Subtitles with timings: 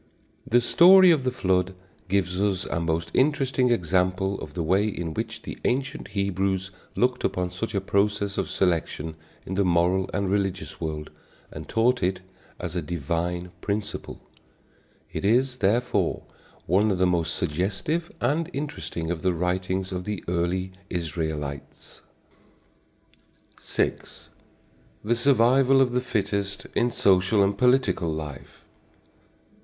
[0.47, 1.75] The story of the flood
[2.07, 7.23] gives us a most interesting example of the way in which the ancient Hebrews looked
[7.23, 9.13] upon such a process of selection
[9.45, 11.11] in the moral and religious world
[11.51, 12.21] and taught it
[12.57, 14.19] as a divine principle.
[15.13, 16.23] It is, therefore,
[16.65, 22.01] one of the most suggestive and interesting of the writings of the early Israelites.
[23.61, 23.91] VI.
[25.03, 28.65] THE SURVIVAL OF THE FITTEST IN SOCIAL AND POLITICAL LIFE.